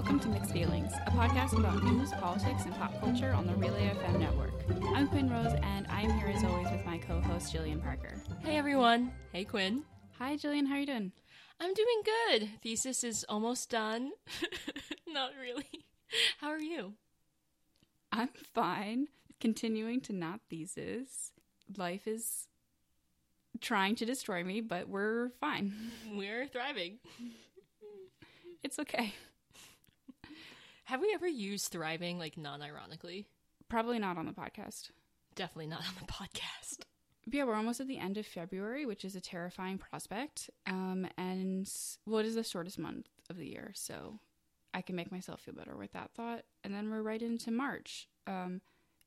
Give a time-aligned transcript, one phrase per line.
[0.00, 3.94] welcome to Mixed Feelings, a podcast about news, politics, and pop culture on the Relay
[3.94, 4.54] FM network.
[4.94, 8.14] I'm Quinn Rose, and I'm here as always with my co-host Jillian Parker.
[8.42, 9.12] Hey everyone.
[9.30, 9.82] Hey Quinn.
[10.18, 10.66] Hi, Jillian.
[10.66, 11.12] How are you doing?
[11.60, 12.48] I'm doing good.
[12.62, 14.12] Thesis is almost done.
[15.06, 15.68] not really.
[16.38, 16.94] How are you?
[18.10, 19.08] I'm fine.
[19.38, 21.32] Continuing to not thesis.
[21.76, 22.48] Life is
[23.60, 25.74] trying to destroy me, but we're fine.
[26.14, 27.00] We're thriving.
[28.62, 29.12] It's okay.
[30.90, 33.28] Have we ever used thriving like non-ironically?
[33.68, 34.90] Probably not on the podcast.
[35.36, 36.80] Definitely not on the podcast.
[37.24, 40.50] But yeah, we're almost at the end of February, which is a terrifying prospect.
[40.66, 41.70] Um, and
[42.06, 44.18] well, it is the shortest month of the year, so
[44.74, 46.42] I can make myself feel better with that thought.
[46.64, 48.60] And then we're right into March, um,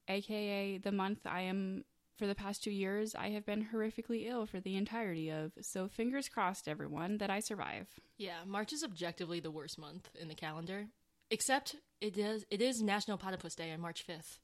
[0.08, 1.84] aka the month I am
[2.18, 3.14] for the past two years.
[3.14, 5.52] I have been horrifically ill for the entirety of.
[5.60, 7.88] So fingers crossed, everyone, that I survive.
[8.18, 10.88] Yeah, March is objectively the worst month in the calendar.
[11.34, 14.38] Except it is it is National Platypus Day on March 5th.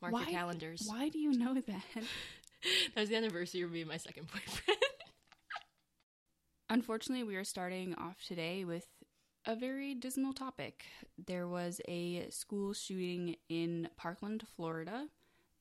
[0.00, 0.82] Mark Why- your calendars.
[0.86, 1.82] Why do you know that?
[2.94, 4.80] That was the anniversary of me and my second boyfriend.
[6.70, 8.86] Unfortunately, we are starting off today with
[9.44, 10.84] a very dismal topic.
[11.26, 15.06] There was a school shooting in Parkland, Florida,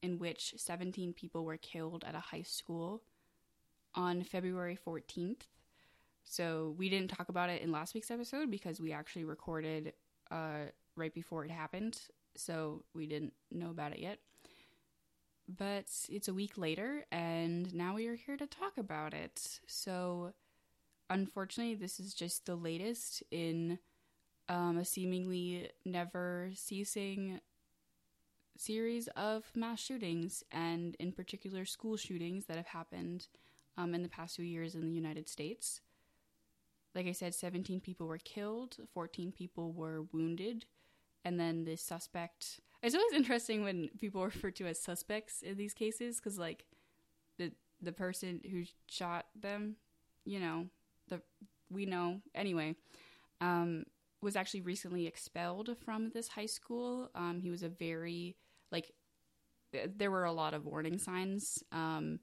[0.01, 3.03] in which 17 people were killed at a high school
[3.93, 5.41] on February 14th.
[6.23, 9.93] So we didn't talk about it in last week's episode because we actually recorded
[10.31, 11.99] uh, right before it happened.
[12.35, 14.19] So we didn't know about it yet.
[15.47, 19.59] But it's a week later, and now we are here to talk about it.
[19.67, 20.33] So
[21.09, 23.77] unfortunately, this is just the latest in
[24.49, 27.41] um, a seemingly never ceasing
[28.57, 33.27] series of mass shootings, and in particular, school shootings that have happened
[33.77, 35.81] um, in the past few years in the United States.
[36.95, 40.65] Like I said, 17 people were killed, 14 people were wounded,
[41.25, 42.61] and then the suspect.
[42.81, 46.65] It's always interesting when people referred to as suspects in these cases because, like,
[47.37, 47.51] the
[47.81, 49.75] the person who shot them,
[50.23, 50.67] you know,
[51.09, 51.21] the
[51.69, 52.75] we know anyway
[53.41, 53.83] um
[54.21, 58.35] was actually recently expelled from this high school um he was a very
[58.71, 58.91] like
[59.97, 62.19] there were a lot of warning signs um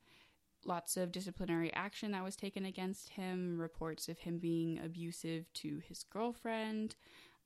[0.64, 5.80] lots of disciplinary action that was taken against him reports of him being abusive to
[5.88, 6.96] his girlfriend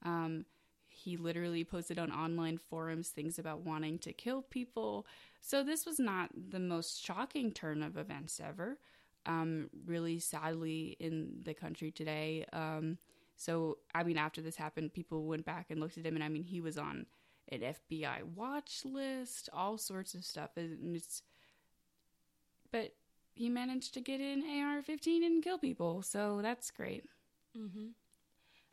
[0.05, 0.45] um
[0.89, 5.07] he literally posted on online forums things about wanting to kill people
[5.41, 8.79] so this was not the most shocking turn of events ever
[9.27, 12.47] um, really sadly in the country today.
[12.53, 12.99] Um,
[13.37, 16.29] so, I mean, after this happened, people went back and looked at him, and I
[16.29, 17.07] mean, he was on
[17.51, 20.51] an FBI watch list, all sorts of stuff.
[20.57, 21.23] And it's,
[22.73, 22.95] but
[23.37, 27.05] he managed to get in AR 15 and kill people, so that's great.
[27.57, 27.89] mm-hmm.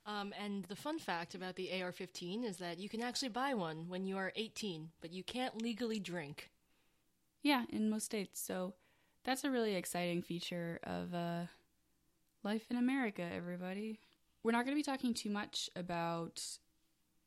[0.05, 3.53] Um, and the fun fact about the AR 15 is that you can actually buy
[3.53, 6.49] one when you are 18, but you can't legally drink.
[7.41, 8.41] Yeah, in most states.
[8.41, 8.73] So,
[9.23, 11.43] that's a really exciting feature of uh,
[12.43, 13.99] life in America, everybody.
[14.43, 16.41] We're not going to be talking too much about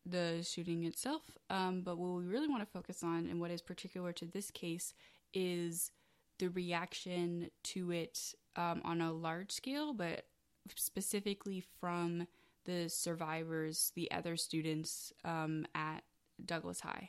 [0.04, 3.62] the shooting itself, um, but what we really want to focus on and what is
[3.62, 4.94] particular to this case
[5.32, 5.90] is
[6.38, 10.24] the reaction to it um, on a large scale, but
[10.74, 12.26] specifically from
[12.64, 16.02] the survivors, the other students um, at
[16.44, 17.08] Douglas High.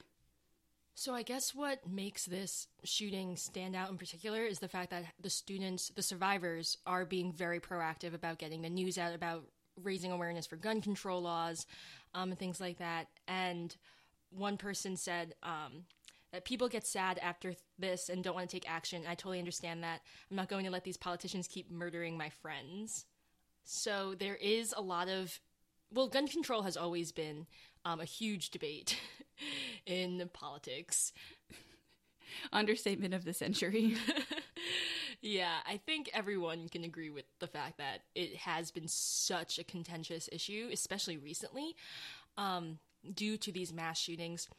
[0.93, 5.05] So I guess what makes this shooting stand out in particular is the fact that
[5.21, 9.43] the students, the survivors, are being very proactive about getting the news out about
[9.83, 11.67] raising awareness for gun control laws
[12.15, 13.07] um, and things like that.
[13.27, 13.75] And
[14.31, 15.83] one person said um,
[16.45, 19.03] people get sad after this and don't want to take action.
[19.07, 20.01] I totally understand that.
[20.29, 23.05] I'm not going to let these politicians keep murdering my friends.
[23.63, 25.39] So there is a lot of
[25.93, 27.47] well, gun control has always been
[27.85, 28.99] um, a huge debate
[29.85, 31.13] in politics.
[32.51, 33.95] Understatement of the century.
[35.21, 39.63] yeah, I think everyone can agree with the fact that it has been such a
[39.63, 41.75] contentious issue, especially recently,
[42.37, 42.79] um,
[43.13, 44.49] due to these mass shootings.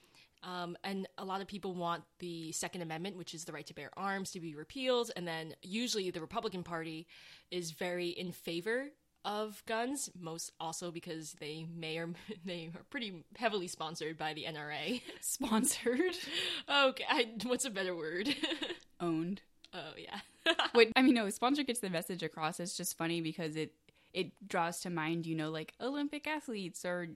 [0.43, 3.75] Um, and a lot of people want the Second Amendment, which is the right to
[3.75, 5.11] bear arms, to be repealed.
[5.17, 7.07] And then usually the Republican Party
[7.51, 8.89] is very in favor
[9.25, 12.11] of guns, most also because they may or
[12.45, 15.03] they are pretty heavily sponsored by the NRA.
[15.21, 16.17] Sponsored.
[16.73, 18.35] okay, I, what's a better word?
[19.01, 19.43] Owned.
[19.75, 20.21] oh yeah.
[20.75, 22.59] Wait, I mean, no, sponsor gets the message across.
[22.59, 23.73] It's just funny because it
[24.13, 27.09] it draws to mind, you know, like Olympic athletes or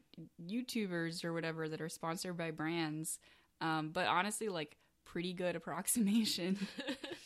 [0.45, 3.19] YouTubers or whatever that are sponsored by brands.
[3.61, 6.59] Um, but honestly, like pretty good approximation.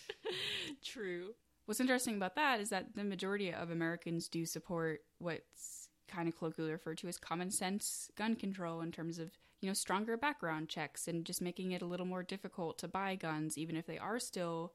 [0.84, 1.34] True.
[1.66, 6.38] What's interesting about that is that the majority of Americans do support what's kind of
[6.38, 10.68] colloquially referred to as common sense gun control in terms of you know stronger background
[10.68, 13.98] checks and just making it a little more difficult to buy guns even if they
[13.98, 14.72] are still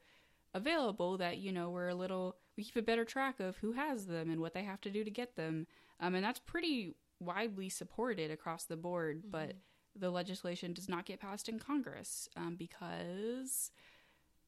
[0.53, 4.05] available that you know we're a little we keep a better track of who has
[4.05, 5.65] them and what they have to do to get them.
[5.99, 9.31] Um, and that's pretty widely supported across the board mm-hmm.
[9.31, 9.53] but
[9.95, 13.71] the legislation does not get passed in congress um, because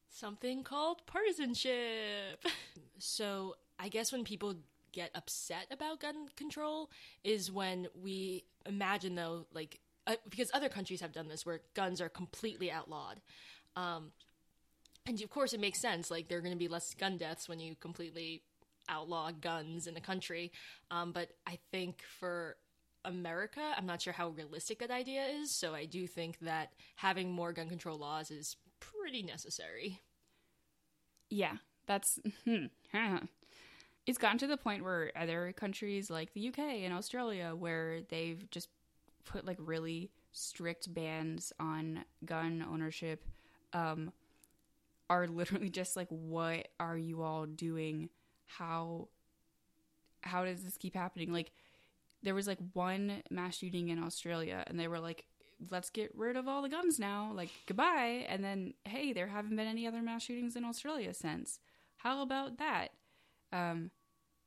[0.10, 2.46] something called partisanship.
[3.00, 4.56] So i guess when people
[4.92, 6.90] get upset about gun control
[7.24, 12.00] is when we imagine though like uh, because other countries have done this where guns
[12.00, 13.20] are completely outlawed.
[13.76, 14.12] Um,
[15.06, 16.10] and of course it makes sense.
[16.10, 18.44] Like there are going to be less gun deaths when you completely
[18.90, 20.52] outlaw guns in the country.
[20.92, 22.58] Um, but i think for
[23.06, 25.52] america i'm not sure how realistic that idea is.
[25.52, 30.02] So i do think that having more gun control laws is pretty necessary.
[31.30, 32.66] Yeah that's hmm,
[34.06, 38.50] it's gotten to the point where other countries like the uk and australia where they've
[38.52, 38.70] just
[39.26, 43.24] put like really strict bans on gun ownership
[43.74, 44.12] um,
[45.10, 48.10] are literally just like what are you all doing?
[48.46, 49.10] How
[50.22, 51.32] how does this keep happening?
[51.32, 51.52] Like
[52.22, 55.26] there was like one mass shooting in australia and they were like
[55.70, 57.32] let's get rid of all the guns now.
[57.34, 58.26] Like goodbye.
[58.28, 61.60] And then hey there haven't been any other mass shootings in australia since.
[61.98, 62.90] How about that?
[63.52, 63.92] Um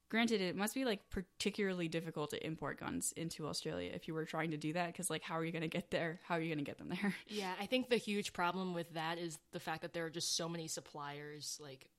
[0.09, 4.25] granted it must be like particularly difficult to import guns into australia if you were
[4.25, 6.21] trying to do that because like how are you going to get there?
[6.27, 7.15] How are you going to get them there?
[7.29, 10.37] Yeah i think the huge problem with that is the fact that there are just
[10.37, 11.91] so many suppliers like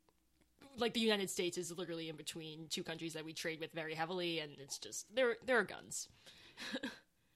[0.77, 3.95] like the united states is literally in between two countries that we trade with very
[3.95, 6.09] heavily and it's just there there are guns.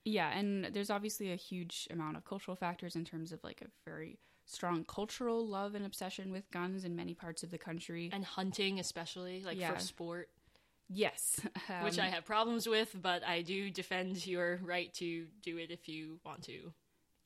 [0.03, 3.67] Yeah and there's obviously a huge amount of cultural factors in terms of like a
[3.85, 8.09] very strong cultural love and obsession with guns in many parts of the country.
[8.11, 9.71] And hunting especially like yeah.
[9.71, 10.29] for sport
[10.93, 11.39] Yes.
[11.69, 15.71] Um, Which I have problems with, but I do defend your right to do it
[15.71, 16.73] if you want to.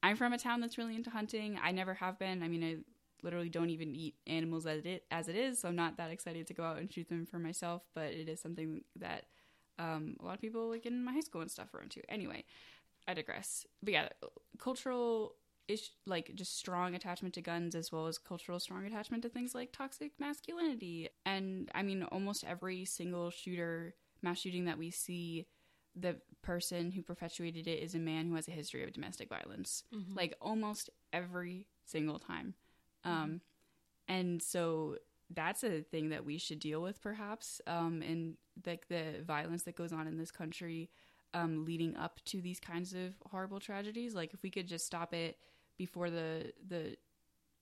[0.04, 1.58] I'm from a town that's really into hunting.
[1.64, 2.44] I never have been.
[2.44, 2.78] I mean, I
[3.26, 6.46] literally don't even eat animals as it, as it is, so I'm not that excited
[6.48, 9.26] to go out and shoot them for myself, but it is something that
[9.80, 12.02] um, a lot of people like in my high school and stuff are into.
[12.08, 12.44] Anyway,
[13.08, 13.66] I digress.
[13.82, 14.10] But yeah,
[14.60, 15.36] cultural
[15.68, 19.56] is like just strong attachment to guns as well as cultural strong attachment to things
[19.56, 21.10] like toxic masculinity.
[21.26, 25.48] And I mean, almost every single shooter, mass shooting that we see,
[25.96, 29.84] the person who perpetuated it is a man who has a history of domestic violence.
[29.94, 30.16] Mm-hmm.
[30.16, 32.54] Like almost every single time.
[33.06, 33.24] Mm-hmm.
[33.24, 33.42] Um,
[34.08, 34.98] and so
[35.34, 38.36] that's a thing that we should deal with perhaps um, and
[38.66, 40.90] like the violence that goes on in this country
[41.34, 45.14] um, leading up to these kinds of horrible tragedies like if we could just stop
[45.14, 45.38] it
[45.78, 46.98] before the the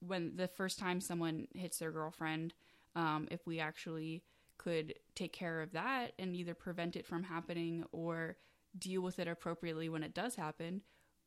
[0.00, 2.54] when the first time someone hits their girlfriend
[2.96, 4.22] um, if we actually
[4.58, 8.36] could take care of that and either prevent it from happening or
[8.78, 10.82] deal with it appropriately when it does happen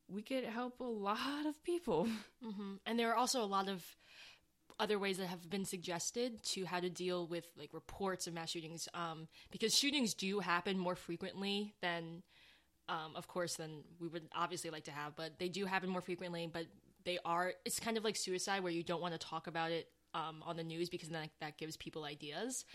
[0.09, 2.07] we could help a lot of people
[2.45, 2.75] mm-hmm.
[2.85, 3.83] and there are also a lot of
[4.79, 8.51] other ways that have been suggested to how to deal with like reports of mass
[8.51, 12.21] shootings um, because shootings do happen more frequently than
[12.89, 16.01] um, of course, than we would obviously like to have, but they do happen more
[16.01, 16.49] frequently.
[16.51, 16.65] But
[17.05, 19.89] they are, it's kind of like suicide where you don't want to talk about it
[20.13, 22.65] um, on the news because then that gives people ideas.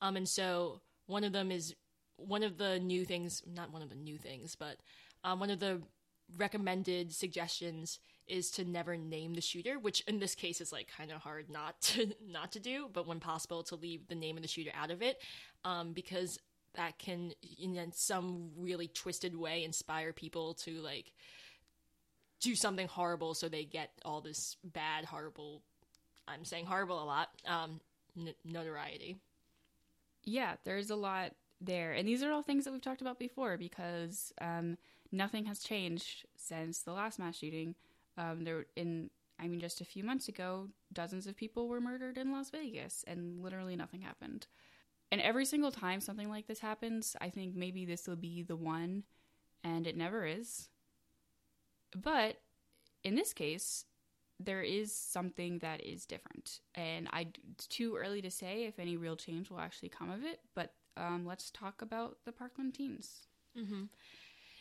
[0.00, 1.74] Um, and so one of them is
[2.16, 4.78] one of the new things, not one of the new things, but
[5.22, 5.82] um, one of the
[6.36, 11.12] recommended suggestions is to never name the shooter which in this case is like kind
[11.12, 14.42] of hard not to not to do but when possible to leave the name of
[14.42, 15.20] the shooter out of it
[15.64, 16.38] um, because
[16.74, 21.12] that can in some really twisted way inspire people to like
[22.40, 25.62] do something horrible so they get all this bad horrible
[26.28, 27.80] i'm saying horrible a lot um
[28.16, 29.16] n- notoriety.
[30.24, 31.92] Yeah there's a lot there.
[31.92, 34.76] And these are all things that we've talked about before because um
[35.12, 37.74] nothing has changed since the last mass shooting.
[38.16, 42.16] Um there in i mean just a few months ago dozens of people were murdered
[42.16, 44.46] in las vegas and literally nothing happened
[45.10, 48.56] and every single time something like this happens, I think maybe this will be the
[48.56, 49.04] one,
[49.62, 50.68] and it never is.
[51.94, 52.36] But
[53.02, 53.84] in this case,
[54.40, 56.60] there is something that is different.
[56.74, 60.24] And I, it's too early to say if any real change will actually come of
[60.24, 63.26] it, but um, let's talk about the Parkland teens.
[63.58, 63.84] Mm-hmm.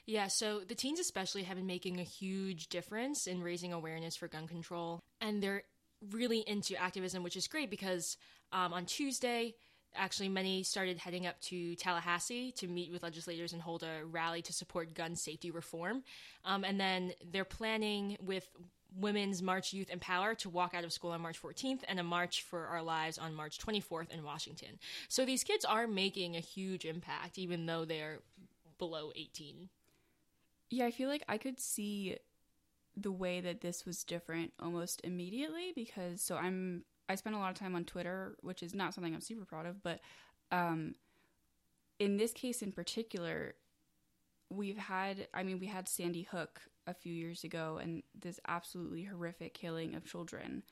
[0.06, 4.28] Yeah, so the teens especially have been making a huge difference in raising awareness for
[4.28, 5.64] gun control, and they're
[6.12, 8.18] really into activism, which is great because
[8.52, 9.56] um, on Tuesday,
[9.96, 14.42] actually many started heading up to Tallahassee to meet with legislators and hold a rally
[14.44, 16.04] to support gun safety reform.
[16.46, 18.48] Um, and then they're planning with
[18.96, 22.44] Women's March Youth Empower to walk out of school on March 14th and a March
[22.44, 24.80] for Our Lives on March 24th in Washington.
[25.08, 28.20] So these kids are making a huge impact, even though they're
[28.78, 29.70] below 18.
[30.70, 32.18] Yeah, I feel like I could see
[32.96, 37.52] the way that this was different almost immediately because so I'm I spend a lot
[37.52, 40.00] of time on Twitter, which is not something I'm super proud of, but
[40.52, 40.96] um
[42.00, 43.56] in this case in particular,
[44.50, 49.04] we've had I mean we had Sandy Hook a few years ago and this absolutely
[49.04, 50.64] horrific killing of children,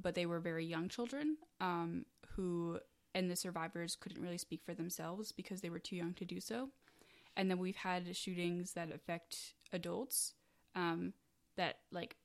[0.00, 2.04] but they were very young children um
[2.36, 2.78] who
[3.14, 6.40] and the survivors couldn't really speak for themselves because they were too young to do
[6.40, 6.68] so.
[7.36, 10.34] And then we've had shootings that affect adults
[10.74, 11.12] um,
[11.56, 12.16] that, like,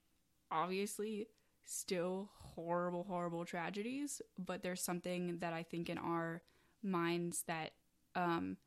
[0.51, 1.27] obviously
[1.65, 6.41] still horrible, horrible tragedies, but there's something that I think in our
[6.83, 7.71] minds that
[8.15, 8.57] um,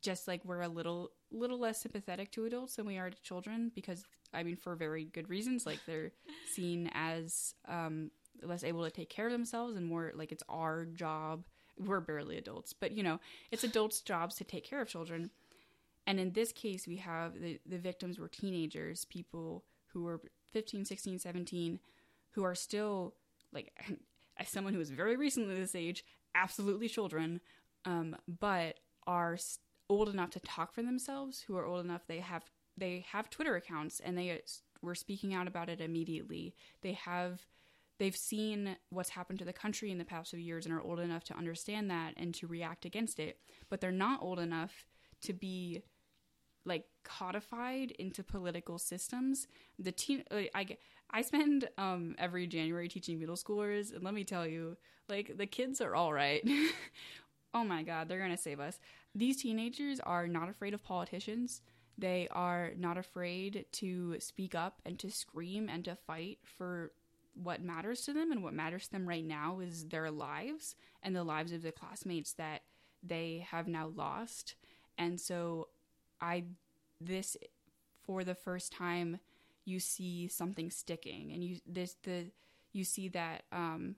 [0.00, 3.70] just like we're a little little less sympathetic to adults than we are to children
[3.74, 6.12] because I mean for very good reasons like they're
[6.52, 8.10] seen as um,
[8.42, 11.44] less able to take care of themselves and more like it's our job.
[11.78, 15.30] We're barely adults but you know it's adults jobs to take care of children.
[16.06, 20.20] And in this case we have the, the victims were teenagers people who were
[20.52, 21.80] 15 16 17
[22.32, 23.14] who are still
[23.52, 23.72] like
[24.38, 27.40] as someone who is very recently this age absolutely children
[27.84, 29.36] um, but are
[29.88, 32.44] old enough to talk for themselves who are old enough they have
[32.76, 34.40] they have twitter accounts and they
[34.82, 36.54] were speaking out about it immediately.
[36.82, 37.46] They have
[37.98, 41.00] they've seen what's happened to the country in the past few years and are old
[41.00, 44.86] enough to understand that and to react against it but they're not old enough
[45.20, 45.82] to be
[46.64, 49.46] like codified into political systems.
[49.78, 50.66] The teen like, i
[51.12, 54.76] i spend um every january teaching middle schoolers and let me tell you
[55.10, 56.48] like the kids are all right.
[57.52, 58.78] Oh my god they're gonna save us.
[59.12, 61.62] These teenagers are not afraid of politicians.
[61.98, 66.92] They are not afraid to speak up and to scream and to fight for
[67.34, 71.16] what matters to them and what matters to them right now is their lives and
[71.16, 72.62] the lives of the classmates that
[73.02, 74.54] they have now lost.
[74.96, 75.70] And so
[76.20, 76.44] i
[77.00, 77.36] this
[78.04, 79.18] for the first time
[79.64, 82.26] you see something sticking and you this the
[82.72, 83.96] you see that um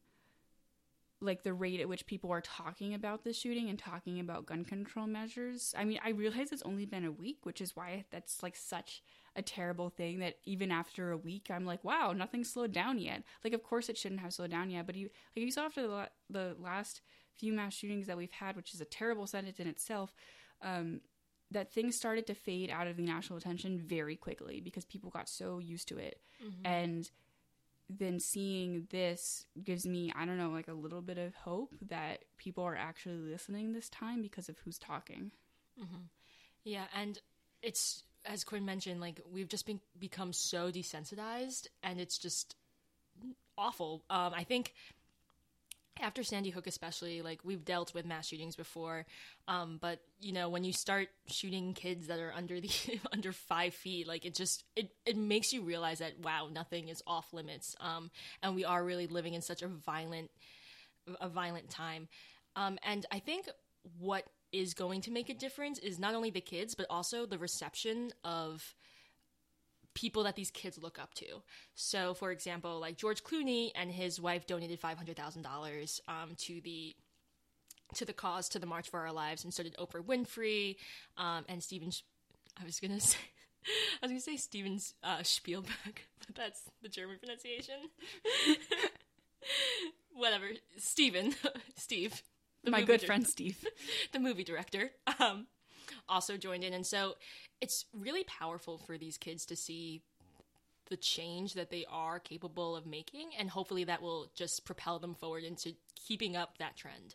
[1.23, 4.65] like the rate at which people are talking about the shooting and talking about gun
[4.65, 5.75] control measures.
[5.79, 9.03] I mean, I realize it's only been a week, which is why that's like such
[9.37, 13.23] a terrible thing that even after a week I'm like, wow, nothing's slowed down yet.
[13.45, 15.83] Like of course it shouldn't have slowed down yet, but you like you saw after
[15.83, 17.01] the the last
[17.35, 20.15] few mass shootings that we've had, which is a terrible sentence in itself,
[20.61, 21.01] um,
[21.53, 25.29] that things started to fade out of the national attention very quickly because people got
[25.29, 26.21] so used to it.
[26.45, 26.67] Mm-hmm.
[26.67, 27.11] And
[27.89, 32.25] then seeing this gives me, I don't know, like a little bit of hope that
[32.39, 35.31] people are actually listening this time because of who's talking.
[35.81, 36.03] Mm-hmm.
[36.65, 37.19] Yeah, and
[37.63, 42.57] it's as Quinn mentioned, like we've just been become so desensitized, and it's just
[43.59, 44.05] awful.
[44.11, 44.75] Um, I think
[46.01, 49.07] after Sandy Hook, especially, like we've dealt with mass shootings before,
[49.49, 52.71] um, but you know when you start shooting kids that are under the
[53.13, 57.03] under five feet, like it just it it makes you realize that wow, nothing is
[57.07, 58.11] off limits, um,
[58.43, 60.31] and we are really living in such a violent
[61.21, 62.09] a violent time,
[62.57, 63.49] um, and I think
[63.99, 67.39] what is going to make a difference is not only the kids but also the
[67.39, 68.75] reception of
[69.95, 71.43] people that these kids look up to.
[71.75, 76.01] So, for example, like George Clooney and his wife donated five hundred thousand um, dollars
[76.39, 76.95] to the
[77.95, 80.77] to the cause to the March for Our Lives, and so did Oprah Winfrey
[81.17, 81.91] um, and Steven.
[82.61, 83.19] I was gonna say.
[84.03, 85.73] I was gonna say Steven uh, Spielberg,
[86.27, 87.77] but that's the German pronunciation.
[90.15, 91.35] Whatever, Steven,
[91.77, 92.23] Steve,
[92.67, 93.65] my good friend Steve,
[94.13, 95.47] the movie director, um,
[96.13, 97.15] also joined in, and so
[97.61, 100.03] it's really powerful for these kids to see
[100.91, 103.31] the change that they are capable of making.
[103.39, 107.15] And hopefully that will just propel them forward into keeping up that trend.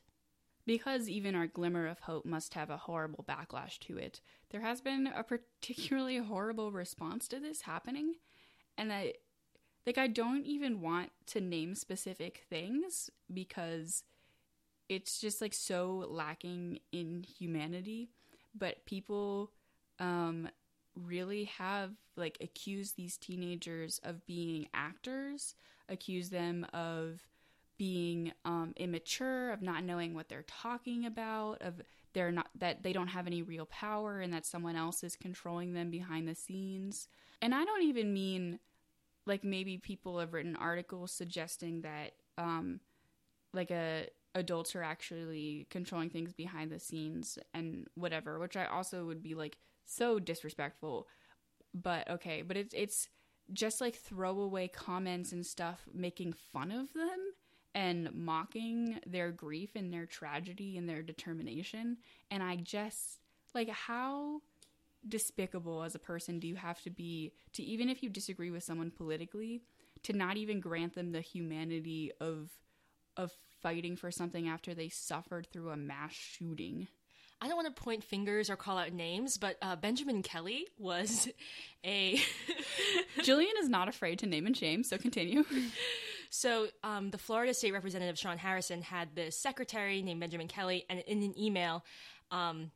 [0.66, 4.82] Because even our glimmer of hope must have a horrible backlash to it there has
[4.82, 8.16] been a particularly horrible response to this happening.
[8.78, 9.14] And i
[9.86, 14.04] like i don't even want to name specific things because
[14.90, 18.10] it's just like so lacking in humanity
[18.58, 19.52] but people
[20.00, 20.50] um,
[20.96, 25.56] really have like accused these teenagers of being actors,
[25.90, 27.22] accuse them of
[27.78, 31.82] being um, immature, of not knowing what they're talking about, of
[32.14, 35.74] they're not that they don't have any real power and that someone else is controlling
[35.74, 37.08] them behind the scenes.
[37.42, 38.60] And I don't even mean
[39.28, 42.80] like maybe people have written articles suggesting that um,
[43.54, 49.06] like a adults are actually controlling things behind the scenes and whatever, which I also
[49.06, 51.08] would be like so disrespectful.
[51.74, 53.10] But okay, but it's it's
[53.54, 57.20] just like throwaway comments and stuff making fun of them
[57.74, 61.98] and mocking their grief and their tragedy and their determination
[62.30, 63.20] and I just
[63.56, 64.42] like how
[65.08, 68.64] despicable as a person do you have to be to even if you disagree with
[68.64, 69.62] someone politically
[70.04, 72.50] to not even grant them the humanity of
[73.16, 73.32] of
[73.68, 76.88] fighting for something after they suffered through a mass shooting
[77.40, 81.28] I don't want to point fingers or call out names, but uh, Benjamin Kelly was
[81.86, 82.20] a.
[83.20, 85.44] Jillian is not afraid to name and shame, so continue.
[86.30, 91.00] So, um, the Florida State Representative Shawn Harrison had this secretary named Benjamin Kelly, and
[91.00, 91.86] in an email,
[92.32, 92.72] um,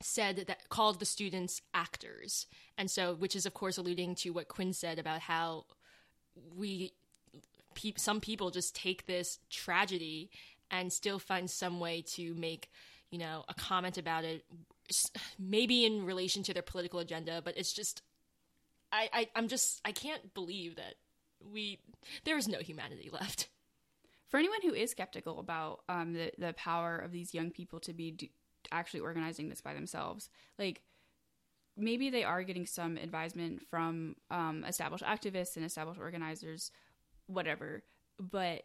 [0.00, 4.48] said that called the students actors, and so which is of course alluding to what
[4.48, 5.66] Quinn said about how
[6.56, 6.92] we
[7.74, 10.30] pe- some people just take this tragedy
[10.70, 12.70] and still find some way to make
[13.10, 14.44] you know a comment about it,
[15.38, 18.02] maybe in relation to their political agenda, but it's just
[18.90, 20.94] I, I I'm just I can't believe that
[21.52, 21.80] we
[22.24, 23.48] there is no humanity left.
[24.28, 27.92] For anyone who is skeptical about um, the the power of these young people to
[27.92, 28.28] be do-
[28.70, 30.82] actually organizing this by themselves, like
[31.76, 36.70] maybe they are getting some advisement from um, established activists and established organizers,
[37.26, 37.82] whatever.
[38.18, 38.62] But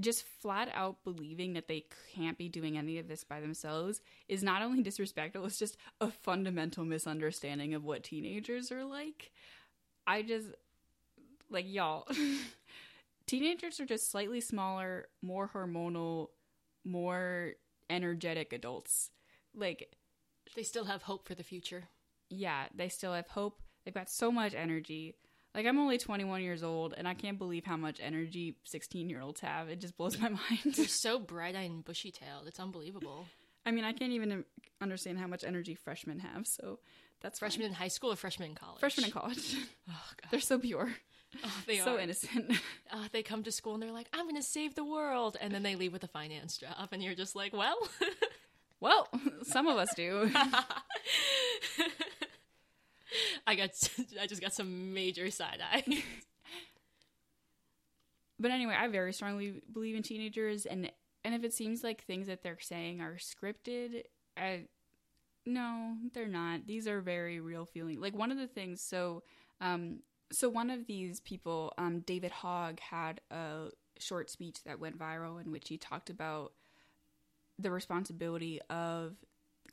[0.00, 1.84] just flat out believing that they
[2.14, 6.10] can't be doing any of this by themselves is not only disrespectful; it's just a
[6.10, 9.30] fundamental misunderstanding of what teenagers are like.
[10.06, 10.48] I just
[11.50, 12.08] like y'all.
[13.26, 16.28] teenagers are just slightly smaller, more hormonal,
[16.84, 17.52] more
[17.88, 19.10] energetic adults.
[19.54, 19.94] Like,
[20.56, 21.84] They still have hope for the future.
[22.28, 23.62] yeah, they still have hope.
[23.84, 25.14] They've got so much energy.
[25.54, 29.20] Like, I'm only 21 years old, and I can't believe how much energy 16 year
[29.20, 29.68] olds have.
[29.68, 30.60] It just blows my mind.
[30.74, 32.46] They're so bright eyed and bushy tailed.
[32.46, 33.26] It's unbelievable.
[33.64, 34.44] I mean, I can't even
[34.80, 36.80] understand how much energy freshmen have, so
[37.22, 37.48] that's fine.
[37.50, 38.80] Freshmen in high school or freshmen in college?
[38.80, 39.56] Freshmen in college.
[39.88, 39.92] Oh,
[40.22, 40.30] God.
[40.30, 40.92] They're so pure,
[41.44, 42.00] Oh, they are so are.
[42.00, 42.52] innocent.
[42.92, 45.36] Uh, they come to school and they're like, I'm going to save the world.
[45.40, 46.88] And then they leave with a finance job.
[46.92, 47.76] And you're just like, well,
[48.80, 49.08] well,
[49.44, 50.30] some of us do.
[53.46, 53.70] I got,
[54.20, 55.84] I just got some major side eye.
[58.38, 60.90] but anyway, I very strongly believe in teenagers, and
[61.24, 64.02] and if it seems like things that they're saying are scripted,
[64.36, 64.64] I
[65.46, 66.66] no, they're not.
[66.66, 68.00] These are very real feelings.
[68.00, 69.22] Like one of the things, so
[69.60, 70.00] um,
[70.32, 75.40] so one of these people, um, David Hogg, had a short speech that went viral
[75.42, 76.52] in which he talked about
[77.58, 79.16] the responsibility of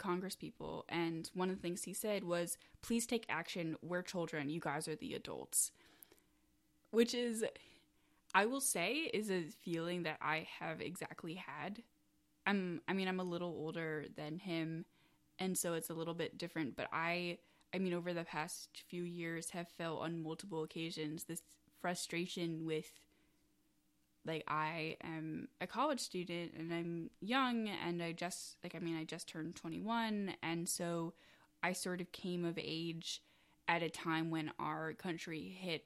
[0.01, 3.77] Congress people, and one of the things he said was, "Please take action.
[3.81, 4.49] We're children.
[4.49, 5.71] You guys are the adults,"
[6.91, 7.45] which is
[8.33, 11.83] I will say is a feeling that I have exactly had.
[12.45, 14.85] I'm I mean I'm a little older than him
[15.39, 17.39] and so it's a little bit different, but I
[17.73, 21.41] I mean over the past few years have felt on multiple occasions this
[21.81, 22.99] frustration with
[24.25, 28.97] like I am a college student and I'm young and I just like I mean
[28.97, 31.13] I just turned 21 and so
[31.63, 33.21] I sort of came of age
[33.67, 35.85] at a time when our country hit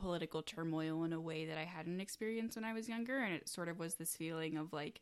[0.00, 3.18] political turmoil in a way that I hadn't experienced when I was younger.
[3.18, 5.00] And it sort of was this feeling of like,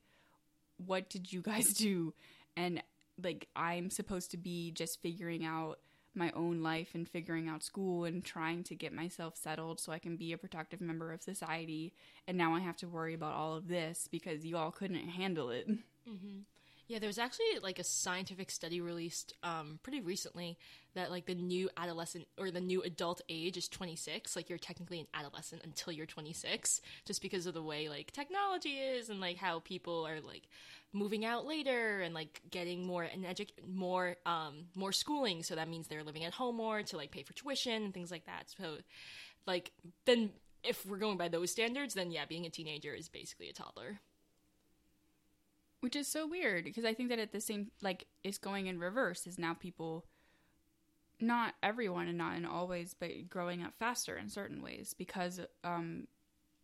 [0.84, 2.12] what did you guys do?
[2.56, 2.82] And
[3.22, 5.78] like, I'm supposed to be just figuring out
[6.14, 9.98] my own life and figuring out school and trying to get myself settled so I
[9.98, 11.92] can be a productive member of society.
[12.26, 15.50] And now I have to worry about all of this because you all couldn't handle
[15.50, 15.68] it.
[15.68, 16.40] Mm-hmm.
[16.88, 20.56] Yeah, there was actually like a scientific study released um, pretty recently
[20.94, 24.34] that like the new adolescent or the new adult age is 26.
[24.34, 28.78] Like you're technically an adolescent until you're 26, just because of the way like technology
[28.78, 30.48] is and like how people are like
[30.94, 35.42] moving out later and like getting more and edu- more um more schooling.
[35.42, 38.10] So that means they're living at home more to like pay for tuition and things
[38.10, 38.44] like that.
[38.56, 38.78] So
[39.46, 39.72] like
[40.06, 40.30] then
[40.64, 44.00] if we're going by those standards, then yeah, being a teenager is basically a toddler.
[45.80, 48.78] Which is so weird because I think that at the same like it's going in
[48.78, 50.06] reverse is now people
[51.20, 55.40] not everyone and not in all ways but growing up faster in certain ways because
[55.64, 56.06] um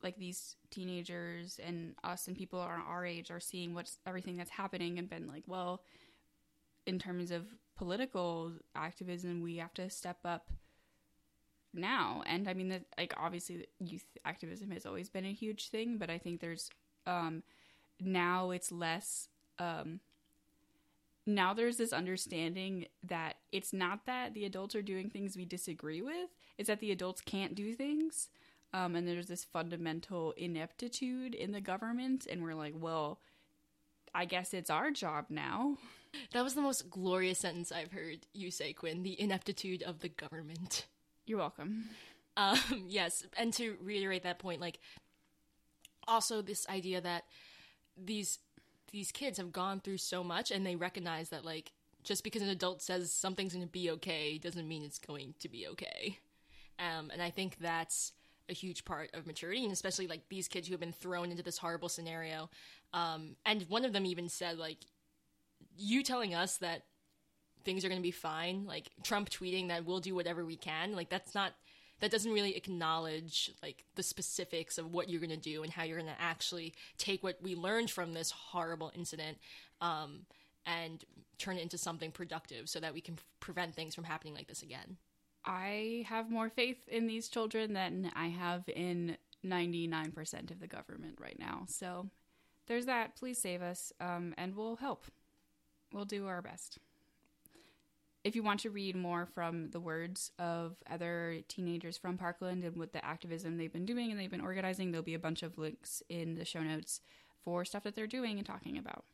[0.02, 4.50] like these teenagers and us and people are our age are seeing what's everything that's
[4.50, 5.82] happening and been like well
[6.86, 7.46] in terms of
[7.76, 10.50] political activism we have to step up
[11.72, 12.22] now.
[12.26, 16.10] And i mean that like obviously youth activism has always been a huge thing but
[16.10, 16.70] i think there's
[17.06, 17.42] um
[18.00, 19.28] now it's less
[19.58, 20.00] um
[21.26, 26.02] now there's this understanding that it's not that the adults are doing things we disagree
[26.02, 28.28] with it's that the adults can't do things
[28.72, 33.20] um, and there's this fundamental ineptitude in the government and we're like well
[34.14, 35.76] i guess it's our job now
[36.32, 39.02] That was the most glorious sentence I've heard you say, Quinn.
[39.02, 40.86] The ineptitude of the government.
[41.26, 41.86] you're welcome
[42.36, 44.78] Um, yes, and to reiterate that point, like
[46.06, 47.24] also this idea that
[48.02, 48.38] these
[48.92, 51.72] these kids have gone through so much, and they recognize that like
[52.04, 55.48] just because an adult says something's going to be okay doesn't mean it's going to
[55.48, 56.18] be okay.
[56.78, 58.12] Um, and I think that's
[58.48, 61.42] a huge part of maturity, and especially like these kids who have been thrown into
[61.42, 62.50] this horrible scenario.
[62.92, 64.78] Um, and one of them even said, like,
[65.76, 66.82] you telling us that
[67.64, 70.94] things are going to be fine, like Trump tweeting that we'll do whatever we can,
[70.94, 71.52] like, that's not,
[72.00, 75.84] that doesn't really acknowledge like the specifics of what you're going to do and how
[75.84, 79.38] you're going to actually take what we learned from this horrible incident
[79.80, 80.26] um,
[80.66, 81.04] and
[81.38, 84.62] turn it into something productive so that we can prevent things from happening like this
[84.62, 84.96] again.
[85.44, 91.18] I have more faith in these children than I have in 99% of the government
[91.20, 91.64] right now.
[91.68, 92.08] So
[92.66, 93.16] there's that.
[93.16, 95.04] Please save us, um, and we'll help.
[95.92, 96.78] We'll do our best.
[98.24, 102.74] If you want to read more from the words of other teenagers from Parkland and
[102.74, 105.58] what the activism they've been doing and they've been organizing, there'll be a bunch of
[105.58, 107.02] links in the show notes
[107.44, 109.04] for stuff that they're doing and talking about.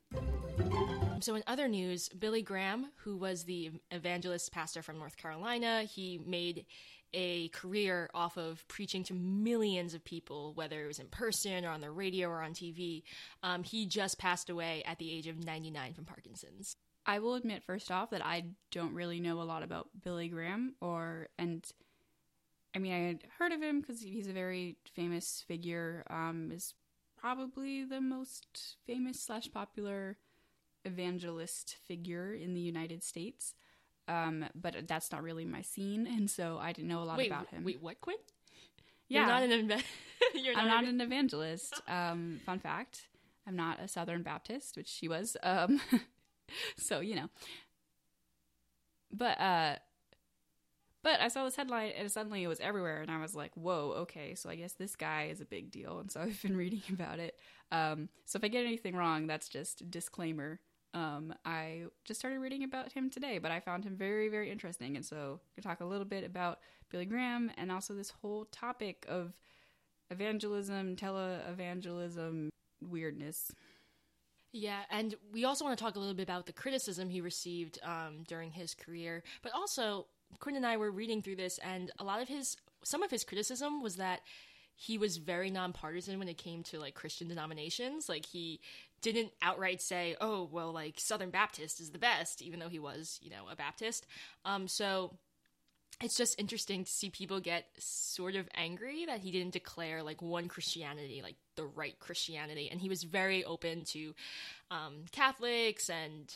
[1.18, 6.20] So, in other news, Billy Graham, who was the evangelist pastor from North Carolina, he
[6.24, 6.64] made
[7.12, 11.70] a career off of preaching to millions of people, whether it was in person or
[11.70, 13.02] on the radio or on TV.
[13.42, 16.76] Um, he just passed away at the age of 99 from Parkinson's.
[17.10, 20.76] I will admit, first off, that I don't really know a lot about Billy Graham,
[20.80, 21.68] or and
[22.72, 26.04] I mean, I had heard of him because he's a very famous figure.
[26.08, 26.74] Um, is
[27.18, 30.18] probably the most famous slash popular
[30.84, 33.54] evangelist figure in the United States.
[34.06, 37.26] Um, but that's not really my scene, and so I didn't know a lot wait,
[37.26, 37.64] about him.
[37.64, 38.18] Wait, what, Quinn?
[39.08, 39.84] Yeah, You're not an ev-
[40.34, 41.82] You're I'm not an evangelist.
[41.88, 43.08] Um, fun fact:
[43.48, 45.36] I'm not a Southern Baptist, which she was.
[45.42, 45.80] Um,
[46.76, 47.28] so you know,
[49.12, 49.76] but uh,
[51.02, 53.94] but I saw this headline and suddenly it was everywhere, and I was like, "Whoa,
[54.02, 56.82] okay." So I guess this guy is a big deal, and so I've been reading
[56.92, 57.38] about it.
[57.72, 60.60] Um, so if I get anything wrong, that's just disclaimer.
[60.92, 64.96] Um, I just started reading about him today, but I found him very, very interesting.
[64.96, 66.58] And so I talk a little bit about
[66.90, 69.32] Billy Graham and also this whole topic of
[70.10, 73.52] evangelism, tele-evangelism weirdness.
[74.52, 77.78] Yeah, and we also want to talk a little bit about the criticism he received
[77.84, 79.22] um, during his career.
[79.42, 80.06] But also,
[80.40, 83.22] Quinn and I were reading through this, and a lot of his, some of his
[83.22, 84.20] criticism was that
[84.74, 88.08] he was very nonpartisan when it came to like Christian denominations.
[88.08, 88.60] Like he
[89.02, 93.20] didn't outright say, "Oh, well, like Southern Baptist is the best," even though he was,
[93.22, 94.06] you know, a Baptist.
[94.44, 95.16] Um, so
[96.02, 100.22] it's just interesting to see people get sort of angry that he didn't declare like
[100.22, 104.14] one Christianity, like the right Christianity, and he was very open to
[104.70, 106.34] um, Catholics and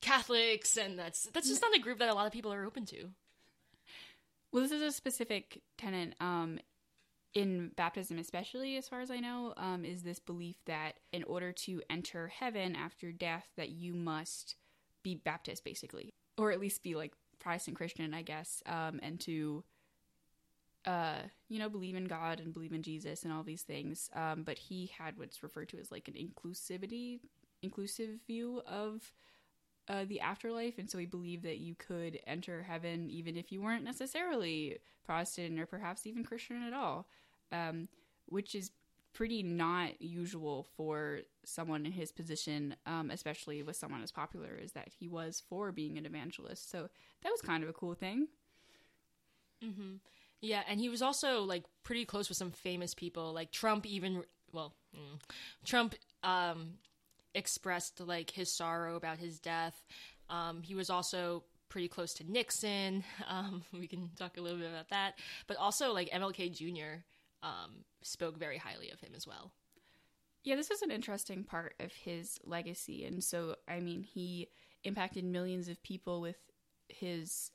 [0.00, 2.86] Catholics, and that's that's just not a group that a lot of people are open
[2.86, 3.08] to.
[4.52, 6.60] Well, this is a specific tenet um,
[7.34, 11.52] in baptism, especially as far as I know, um, is this belief that in order
[11.52, 14.56] to enter heaven after death, that you must
[15.02, 19.64] be Baptist, basically, or at least be like Protestant Christian, I guess, um, and to,
[20.86, 21.18] uh,
[21.48, 24.08] you know, believe in God and believe in Jesus and all these things.
[24.14, 27.20] Um, but he had what's referred to as like an inclusivity,
[27.62, 29.12] inclusive view of
[29.88, 33.62] uh, the afterlife, and so he believed that you could enter heaven even if you
[33.62, 37.06] weren't necessarily Protestant or perhaps even Christian at all
[37.52, 37.88] um,
[38.26, 38.70] which is
[39.12, 44.72] pretty not usual for someone in his position, um, especially with someone as popular as
[44.72, 46.70] that he was for being an evangelist.
[46.70, 46.88] So
[47.22, 48.28] that was kind of a cool thing.
[49.64, 49.94] Mm-hmm.
[50.46, 53.86] Yeah, and he was also like pretty close with some famous people, like Trump.
[53.86, 55.20] Even well, mm,
[55.64, 56.74] Trump um,
[57.34, 59.84] expressed like his sorrow about his death.
[60.30, 63.04] Um, he was also pretty close to Nixon.
[63.28, 67.02] Um, we can talk a little bit about that, but also like MLK Jr
[67.42, 69.52] um, spoke very highly of him as well.
[70.44, 73.04] Yeah, this is an interesting part of his legacy.
[73.04, 74.48] And so, I mean, he
[74.84, 76.36] impacted millions of people with
[76.88, 77.50] his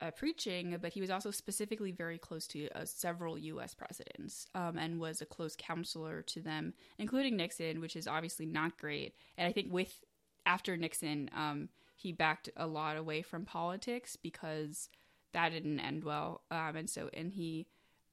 [0.00, 3.74] uh, preaching, but he was also specifically very close to uh, several U.S.
[3.74, 8.78] presidents um, and was a close counselor to them, including Nixon, which is obviously not
[8.78, 9.14] great.
[9.36, 10.04] And I think with
[10.46, 14.88] after Nixon, um, he backed a lot away from politics because
[15.32, 16.42] that didn't end well.
[16.50, 17.66] Um, and so, and he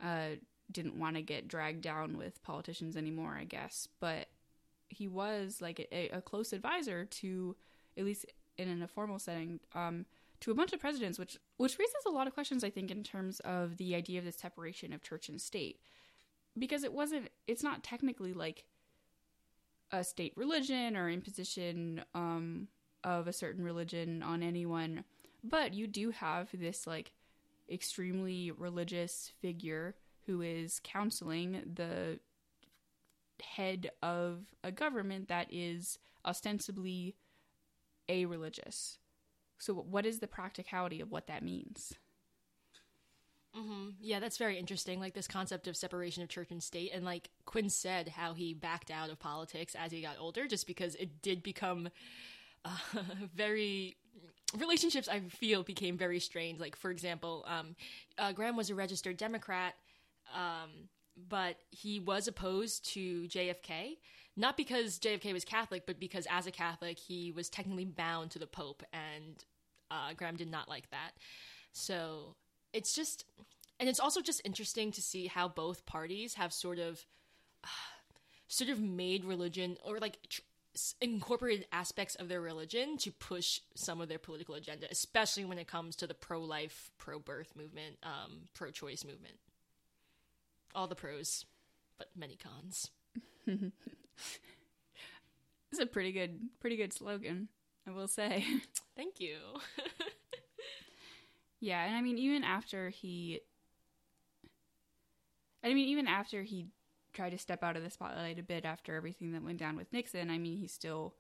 [0.04, 0.38] uh,
[0.71, 3.88] didn't want to get dragged down with politicians anymore, I guess.
[4.00, 4.28] But
[4.89, 7.56] he was like a, a close advisor to,
[7.98, 8.26] at least
[8.58, 10.06] in a formal setting, um,
[10.41, 13.04] to a bunch of presidents, which which raises a lot of questions, I think, in
[13.04, 15.80] terms of the idea of the separation of church and state,
[16.58, 18.65] because it wasn't, it's not technically like
[19.91, 22.67] a state religion or imposition um,
[23.04, 25.04] of a certain religion on anyone,
[25.43, 27.12] but you do have this like
[27.69, 29.95] extremely religious figure
[30.26, 32.19] who is counseling the
[33.41, 37.15] head of a government that is ostensibly
[38.10, 38.98] a religious.
[39.58, 41.94] So, what is the practicality of what that means?
[43.58, 43.91] Mm-hmm.
[44.02, 45.00] Yeah, that's very interesting.
[45.00, 48.54] Like this concept of separation of church and state, and like Quinn said, how he
[48.54, 51.88] backed out of politics as he got older, just because it did become
[52.65, 52.78] uh,
[53.34, 53.96] very
[54.58, 55.08] relationships.
[55.08, 56.60] I feel became very strained.
[56.60, 57.76] Like for example, um,
[58.18, 59.74] uh, Graham was a registered Democrat,
[60.34, 60.89] um,
[61.30, 63.97] but he was opposed to JFK.
[64.38, 68.39] Not because JFK was Catholic, but because as a Catholic, he was technically bound to
[68.39, 69.43] the Pope, and
[69.89, 71.12] uh, Graham did not like that.
[71.71, 72.36] So
[72.73, 73.25] it's just
[73.80, 77.06] and it's also just interesting to see how both parties have sort of
[77.63, 77.67] uh,
[78.47, 80.41] sort of made religion or like tr-
[80.99, 85.67] incorporated aspects of their religion to push some of their political agenda especially when it
[85.67, 89.36] comes to the pro-life pro-birth movement um, pro-choice movement
[90.76, 91.46] all the pros
[91.98, 92.92] but many cons
[93.48, 93.72] it's
[95.80, 97.48] a pretty good pretty good slogan
[97.88, 98.44] i will say
[98.96, 99.38] thank you
[101.66, 103.40] Yeah, and I mean even after he
[105.64, 106.68] I mean even after he
[107.14, 109.92] tried to step out of the spotlight a bit after everything that went down with
[109.92, 111.16] Nixon, I mean he still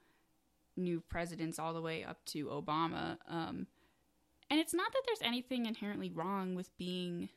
[0.77, 3.17] knew presidents all the way up to Obama.
[3.27, 3.65] Um
[4.51, 7.29] and it's not that there's anything inherently wrong with being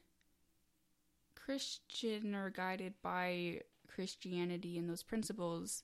[1.48, 5.82] Christian or guided by Christianity and those principles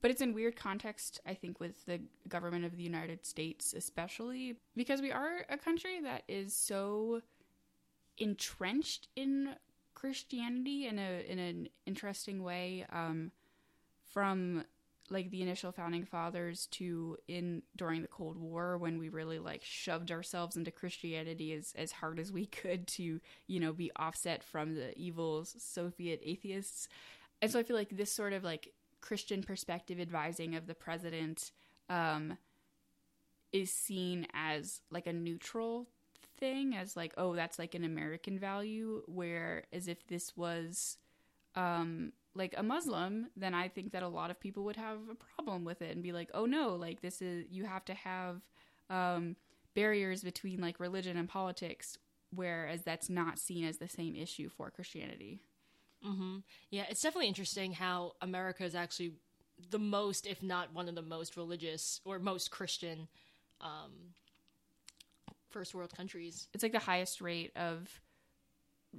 [0.00, 4.56] but it's in weird context i think with the government of the united states especially
[4.74, 7.20] because we are a country that is so
[8.16, 9.50] entrenched in
[9.94, 13.30] christianity in a in an interesting way um,
[14.10, 14.64] from
[15.12, 19.62] like the initial founding fathers to in during the cold war when we really like
[19.62, 24.42] shoved ourselves into christianity as as hard as we could to you know be offset
[24.42, 26.88] from the evil soviet atheists.
[27.40, 28.72] And so i feel like this sort of like
[29.02, 31.50] Christian perspective advising of the president
[31.90, 32.38] um,
[33.52, 35.88] is seen as like a neutral
[36.38, 40.96] thing, as like, oh, that's like an American value, where as if this was
[41.54, 45.14] um, like a Muslim, then I think that a lot of people would have a
[45.14, 48.40] problem with it and be like, oh no, like this is, you have to have
[48.88, 49.36] um,
[49.74, 51.98] barriers between like religion and politics,
[52.34, 55.40] whereas that's not seen as the same issue for Christianity.
[56.06, 56.38] Mm-hmm.
[56.70, 59.12] Yeah, it's definitely interesting how America is actually
[59.70, 63.08] the most, if not one of the most religious or most Christian
[63.60, 63.92] um,
[65.50, 66.48] first world countries.
[66.52, 68.00] It's like the highest rate of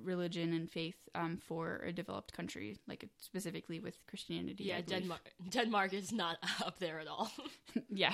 [0.01, 4.65] religion and faith um, for a developed country, like specifically with Christianity.
[4.65, 5.33] Yeah, Denmark.
[5.49, 7.31] Denmark is not up there at all.
[7.89, 8.13] yeah.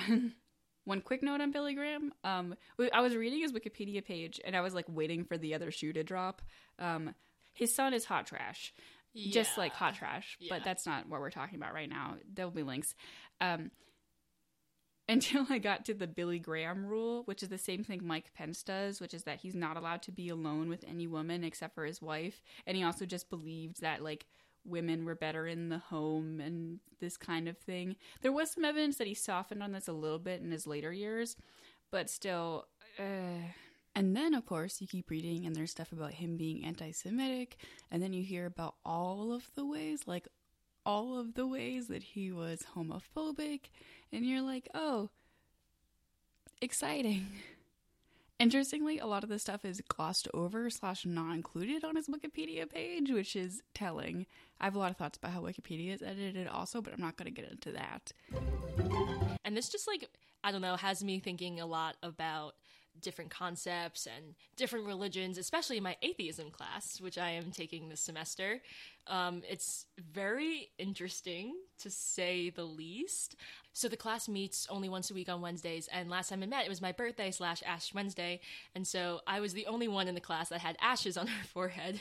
[0.84, 2.12] One quick note on Billy Graham.
[2.24, 2.54] Um,
[2.92, 5.92] I was reading his Wikipedia page and I was like waiting for the other shoe
[5.92, 6.42] to drop.
[6.78, 7.14] Um,
[7.52, 8.72] his son is hot trash.
[9.12, 9.32] Yeah.
[9.32, 10.54] Just like hot trash, yeah.
[10.54, 12.14] but that's not what we're talking about right now.
[12.32, 12.94] There'll be links.
[13.40, 13.72] Um,
[15.10, 18.62] until I got to the Billy Graham rule, which is the same thing Mike Pence
[18.62, 21.84] does, which is that he's not allowed to be alone with any woman except for
[21.84, 22.42] his wife.
[22.66, 24.26] And he also just believed that, like,
[24.64, 27.96] women were better in the home and this kind of thing.
[28.22, 30.92] There was some evidence that he softened on this a little bit in his later
[30.92, 31.36] years,
[31.90, 32.66] but still,
[32.98, 33.48] uh,
[33.96, 37.56] and then, of course, you keep reading, and there's stuff about him being anti Semitic,
[37.90, 40.28] and then you hear about all of the ways, like
[40.86, 43.70] all of the ways that he was homophobic,
[44.12, 45.10] and you're like, oh,
[46.60, 47.26] exciting.
[48.40, 52.66] Interestingly, a lot of this stuff is glossed over slash not included on his Wikipedia
[52.66, 54.24] page, which is telling.
[54.58, 57.18] I have a lot of thoughts about how Wikipedia is edited also, but I'm not
[57.18, 58.12] going to get into that.
[59.44, 60.08] And this just like,
[60.42, 62.54] I don't know, has me thinking a lot about
[63.00, 68.00] different concepts and different religions, especially in my atheism class, which I am taking this
[68.00, 68.60] semester.
[69.10, 73.36] Um, it's very interesting to say the least.
[73.72, 76.64] So the class meets only once a week on Wednesdays, and last time I met,
[76.64, 78.40] it was my birthday slash Ash Wednesday,
[78.74, 81.44] and so I was the only one in the class that had ashes on her
[81.52, 82.00] forehead,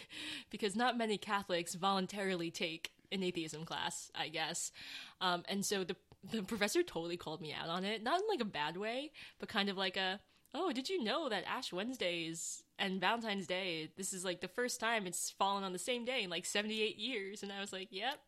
[0.50, 4.72] because not many Catholics voluntarily take an atheism class, I guess.
[5.20, 5.96] Um, and so the
[6.32, 9.48] the professor totally called me out on it, not in like a bad way, but
[9.48, 10.20] kind of like a
[10.54, 14.80] oh, did you know that Ash Wednesdays and Valentine's Day, this is like the first
[14.80, 17.44] time it's fallen on the same day in like 78 years?
[17.44, 18.20] And I was like, yep.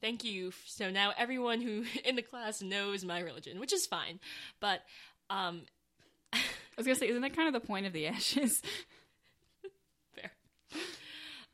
[0.00, 0.52] Thank you.
[0.66, 4.20] So now everyone who in the class knows my religion, which is fine.
[4.60, 4.82] But
[5.30, 5.62] um
[6.32, 6.38] I
[6.76, 8.62] was gonna say, isn't that kind of the point of the ashes?
[10.14, 10.30] Fair.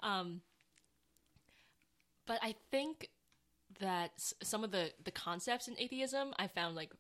[0.03, 0.41] Um
[2.27, 3.11] but I think
[3.81, 6.93] that some of the the concepts in atheism I found like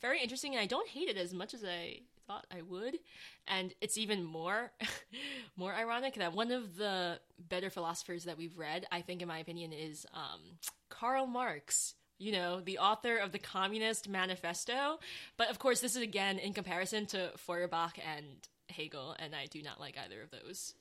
[0.00, 2.98] very interesting and I don't hate it as much as I thought I would.
[3.46, 4.72] And it's even more
[5.56, 9.38] more ironic that one of the better philosophers that we've read, I think in my
[9.38, 10.40] opinion, is um,
[10.88, 11.94] Karl Marx.
[12.18, 14.98] you know, the author of the Communist Manifesto.
[15.36, 18.24] But of course, this is again in comparison to Feuerbach and
[18.70, 20.74] Hegel, and I do not like either of those.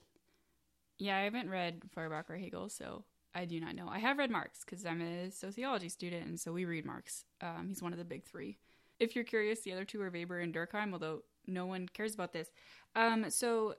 [0.98, 3.04] Yeah, I haven't read Feuerbach or Hegel, so
[3.34, 3.90] I do not know.
[3.90, 7.26] I have read Marx because I'm a sociology student, and so we read Marx.
[7.42, 8.58] Um, he's one of the big three.
[8.98, 12.34] If you're curious, the other two are Weber and Durkheim, although no one cares about
[12.34, 12.50] this.
[12.96, 13.76] Um, so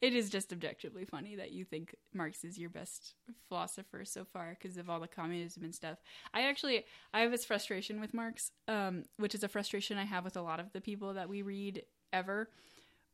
[0.00, 3.14] it is just objectively funny that you think Marx is your best
[3.48, 5.98] philosopher so far because of all the communism and stuff.
[6.34, 10.24] I actually I have this frustration with Marx, um, which is a frustration I have
[10.24, 12.50] with a lot of the people that we read ever,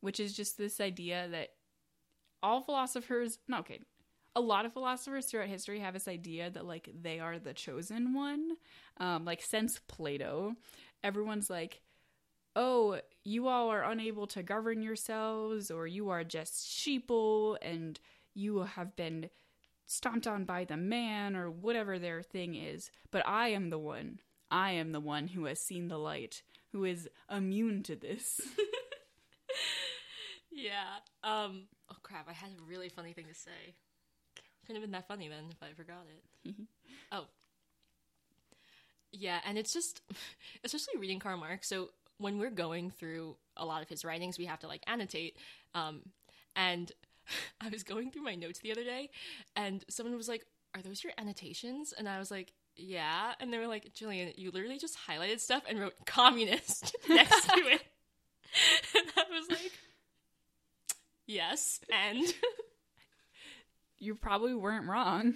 [0.01, 1.49] which is just this idea that
[2.43, 3.79] all philosophers, no, okay,
[4.35, 8.13] a lot of philosophers throughout history have this idea that like they are the chosen
[8.13, 8.57] one.
[8.97, 10.55] Um, like since Plato,
[11.03, 11.81] everyone's like,
[12.55, 17.99] "Oh, you all are unable to govern yourselves, or you are just sheeple, and
[18.33, 19.29] you have been
[19.85, 22.91] stomped on by the man, or whatever their thing is.
[23.11, 24.19] But I am the one.
[24.49, 28.41] I am the one who has seen the light, who is immune to this."
[30.51, 30.99] yeah.
[31.23, 31.67] Um.
[31.91, 32.27] Oh crap!
[32.29, 33.75] I had a really funny thing to say.
[34.65, 36.05] Couldn't have been that funny then if I forgot
[36.45, 36.55] it.
[37.11, 37.25] oh.
[39.11, 40.01] Yeah, and it's just,
[40.63, 41.67] especially reading Karl Marx.
[41.67, 41.89] So
[42.21, 45.37] when we're going through a lot of his writings, we have to like annotate.
[45.73, 46.01] Um,
[46.55, 46.91] and
[47.61, 49.09] I was going through my notes the other day,
[49.55, 53.57] and someone was like, "Are those your annotations?" And I was like, "Yeah." And they
[53.57, 57.83] were like, "Jillian, you literally just highlighted stuff and wrote communist next to it."
[58.95, 59.71] and I was like,
[61.25, 62.33] "Yes," and
[63.99, 65.33] you probably weren't wrong.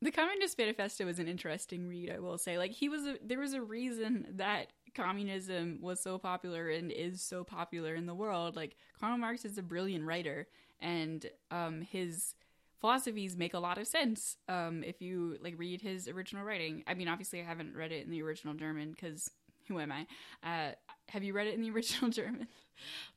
[0.00, 2.56] the Communist Manifesto was an interesting read, I will say.
[2.56, 7.22] Like he was a, there was a reason that communism was so popular and is
[7.22, 8.56] so popular in the world.
[8.56, 10.46] Like Karl Marx is a brilliant writer
[10.80, 12.34] and um his
[12.80, 16.82] philosophies make a lot of sense um if you like read his original writing.
[16.86, 19.30] I mean, obviously I haven't read it in the original German cuz
[19.68, 20.06] who am I?
[20.42, 20.72] Uh
[21.08, 22.48] have you read it in the original German?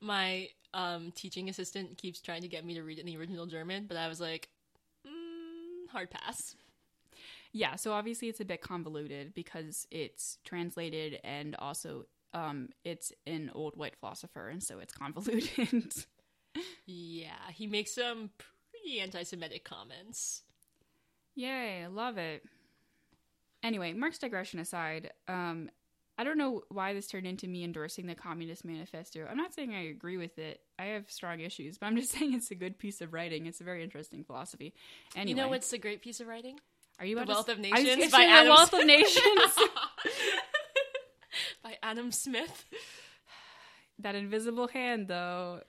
[0.00, 3.46] My um, teaching assistant keeps trying to get me to read it in the original
[3.46, 4.48] German, but I was like,
[5.06, 6.56] mm, hard pass.
[7.52, 13.50] Yeah, so obviously it's a bit convoluted because it's translated and also um, it's an
[13.54, 15.92] old white philosopher, and so it's convoluted.
[16.86, 20.42] yeah, he makes some pretty anti Semitic comments.
[21.34, 22.42] Yay, I love it.
[23.62, 25.70] Anyway, Marx digression aside, um,
[26.18, 29.26] I don't know why this turned into me endorsing the Communist Manifesto.
[29.30, 30.60] I'm not saying I agree with it.
[30.78, 33.46] I have strong issues, but I'm just saying it's a good piece of writing.
[33.46, 34.74] It's a very interesting philosophy.
[35.14, 36.58] Anyway, you know what's a great piece of writing?
[37.02, 39.16] Are you the about Wealth to, of Nations by The Adam Wealth of Nations.
[41.64, 42.64] by Adam Smith.
[43.98, 45.62] that invisible hand, though.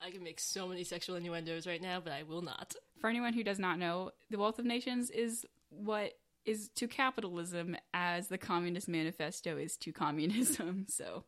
[0.00, 2.76] I can make so many sexual innuendos right now, but I will not.
[3.00, 6.12] For anyone who does not know, The Wealth of Nations is what
[6.44, 10.86] is to capitalism as the Communist Manifesto is to communism.
[10.88, 11.24] So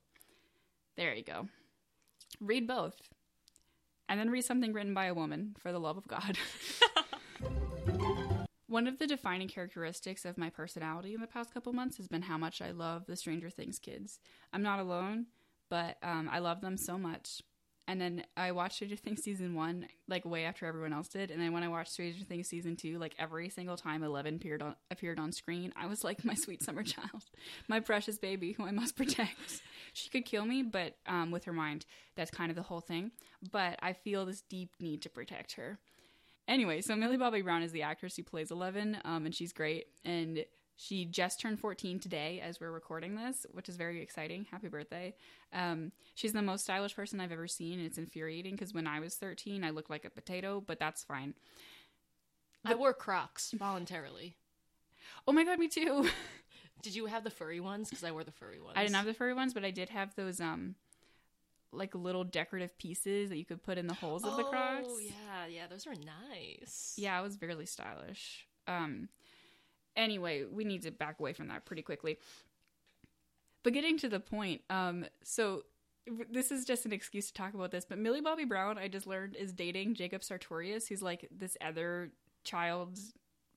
[0.96, 1.48] there you go.
[2.40, 2.94] Read both.
[4.08, 6.38] And then read something written by a woman, for the love of God.
[8.68, 12.20] One of the defining characteristics of my personality in the past couple months has been
[12.20, 14.20] how much I love the Stranger Things kids.
[14.52, 15.26] I'm not alone,
[15.70, 17.40] but um, I love them so much.
[17.86, 21.30] And then I watched Stranger Things season one, like way after everyone else did.
[21.30, 24.60] And then when I watched Stranger Things season two, like every single time Eleven appeared
[24.60, 27.24] on appeared on screen, I was like my sweet summer child,
[27.68, 29.62] my precious baby who I must protect.
[29.94, 33.12] she could kill me, but um, with her mind, that's kind of the whole thing.
[33.50, 35.78] But I feel this deep need to protect her.
[36.48, 39.86] Anyway, so Millie Bobby Brown is the actress who plays Eleven, um, and she's great.
[40.04, 40.44] And
[40.76, 44.46] she just turned 14 today as we're recording this, which is very exciting.
[44.50, 45.14] Happy birthday.
[45.52, 48.98] Um, she's the most stylish person I've ever seen, and it's infuriating because when I
[49.00, 51.34] was 13, I looked like a potato, but that's fine.
[52.64, 54.36] I wore Crocs voluntarily.
[55.26, 56.08] Oh my god, me too.
[56.82, 57.90] Did you have the furry ones?
[57.90, 58.74] Because I wore the furry ones.
[58.76, 60.76] I didn't have the furry ones, but I did have those um
[61.72, 64.86] like little decorative pieces that you could put in the holes of the Crocs.
[64.88, 66.94] Oh yeah, yeah, those are nice.
[66.96, 68.46] Yeah, it was really stylish.
[68.66, 69.08] Um
[69.96, 72.18] anyway, we need to back away from that pretty quickly.
[73.64, 75.64] But getting to the point, um, so
[76.30, 79.06] this is just an excuse to talk about this, but Millie Bobby Brown, I just
[79.06, 82.12] learned, is dating Jacob Sartorius, who's like this other
[82.44, 83.12] child's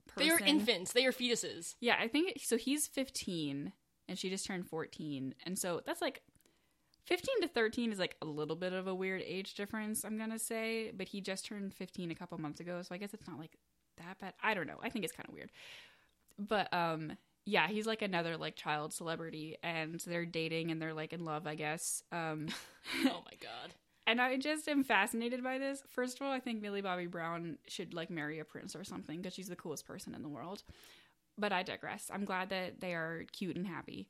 [0.07, 0.27] person.
[0.27, 0.91] They are infants.
[0.91, 1.75] They are fetuses.
[1.79, 2.57] Yeah, I think so.
[2.57, 3.71] He's 15
[4.09, 5.35] and she just turned 14.
[5.45, 6.21] And so that's like
[7.11, 10.29] 15 to 13 is like a little bit of a weird age difference, I'm going
[10.29, 10.93] to say.
[10.95, 12.81] But he just turned 15 a couple months ago.
[12.83, 13.57] So I guess it's not like
[13.97, 14.33] that bad.
[14.41, 14.79] I don't know.
[14.81, 15.51] I think it's kind of weird.
[16.39, 21.11] But um yeah, he's like another like child celebrity and they're dating and they're like
[21.11, 22.01] in love, I guess.
[22.13, 22.47] Um
[23.05, 23.73] oh my god.
[24.07, 25.83] and I just am fascinated by this.
[25.89, 29.17] First of all, I think Millie Bobby Brown should like marry a prince or something
[29.17, 30.63] because she's the coolest person in the world.
[31.37, 32.09] but I digress.
[32.13, 34.07] I'm glad that they are cute and happy.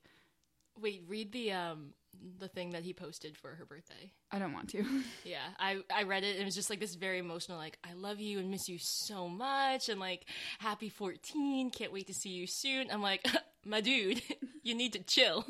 [0.80, 1.94] Wait, read the um
[2.38, 4.12] the thing that he posted for her birthday.
[4.30, 4.84] I don't want to.
[5.24, 6.32] Yeah, I I read it.
[6.34, 8.78] and It was just like this very emotional, like I love you and miss you
[8.78, 10.26] so much, and like
[10.58, 12.88] happy fourteen, can't wait to see you soon.
[12.90, 13.26] I'm like,
[13.64, 14.22] my dude,
[14.62, 15.44] you need to chill.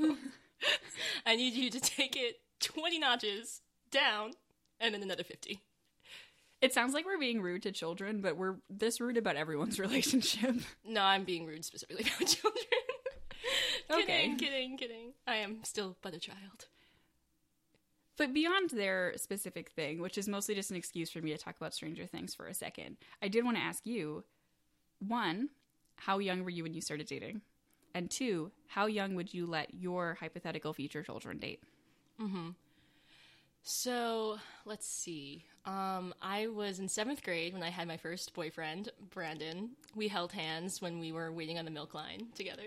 [1.27, 3.61] I need you to take it twenty notches
[3.91, 4.33] down,
[4.81, 5.61] and then another fifty.
[6.61, 10.55] It sounds like we're being rude to children, but we're this rude about everyone's relationship.
[10.87, 12.65] No, I'm being rude specifically about children.
[13.93, 14.05] Okay.
[14.05, 15.12] kidding, kidding, kidding.
[15.26, 16.66] I am still but a child.
[18.16, 21.57] But beyond their specific thing, which is mostly just an excuse for me to talk
[21.57, 24.24] about Stranger Things for a second, I did want to ask you
[25.01, 25.49] one,
[25.97, 27.40] how young were you when you started dating?
[27.95, 31.62] And two, how young would you let your hypothetical future children date?
[33.62, 35.45] So let's see.
[35.64, 39.70] Um, I was in seventh grade when I had my first boyfriend, Brandon.
[39.95, 42.64] We held hands when we were waiting on the milk line together.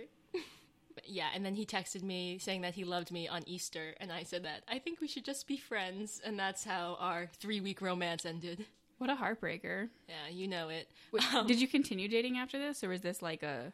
[1.08, 4.24] Yeah, and then he texted me saying that he loved me on Easter, and I
[4.24, 7.82] said that I think we should just be friends, and that's how our three week
[7.82, 8.66] romance ended.
[8.98, 9.90] What a heartbreaker.
[10.08, 10.90] Yeah, you know it.
[11.12, 13.72] Wait, um, did you continue dating after this, or was this like a